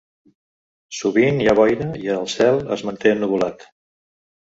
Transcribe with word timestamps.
Sovint 0.99 1.41
hi 1.43 1.49
ha 1.51 1.53
boira 1.59 1.89
i 2.05 2.09
el 2.13 2.25
cel 2.37 2.57
es 2.77 2.85
manté 2.91 3.13
ennuvolat. 3.17 3.67